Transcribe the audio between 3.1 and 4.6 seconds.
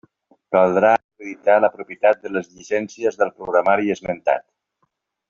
del programari esmentat.